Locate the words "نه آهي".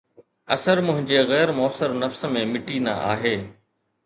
2.85-3.37